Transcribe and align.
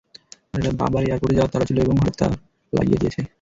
বাবার 0.79 1.03
এয়ারপোর্টে 1.05 1.35
যাওয়ার 1.35 1.51
তাড়া 1.53 1.65
ছিল 1.69 1.77
এবং 1.81 1.95
হঠাৎ 1.97 2.15
তার 2.19 2.31
লাগিয়ে 2.73 2.99
দিয়েছে। 3.01 3.21